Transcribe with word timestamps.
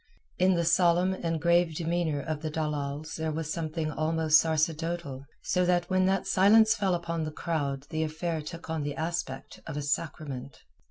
In 0.39 0.55
the 0.55 0.65
solemn 0.65 1.13
and 1.13 1.39
grave 1.39 1.75
demeanour 1.75 2.21
of 2.21 2.41
the 2.41 2.49
dalals 2.49 3.17
there 3.17 3.31
was 3.31 3.53
something 3.53 3.91
almost 3.91 4.39
sacerdotal, 4.39 5.27
so 5.43 5.63
that 5.63 5.91
when 5.91 6.07
that 6.07 6.25
silence 6.25 6.73
fell 6.73 6.95
upon 6.95 7.23
the 7.23 7.29
crowd 7.31 7.83
the 7.91 8.01
affair 8.01 8.41
took 8.41 8.67
on 8.67 8.81
the 8.81 8.95
aspect 8.95 9.59
of 9.67 9.77
a 9.77 9.83
sacrament. 9.83 10.57